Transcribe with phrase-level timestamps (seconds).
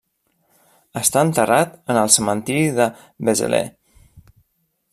[1.01, 2.89] Està enterrat en el cementiri de
[3.29, 3.69] Vézelay.